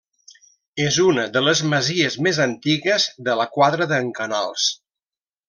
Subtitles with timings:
[0.85, 4.67] És una de les masies més antigues de la Quadra d'en Canals.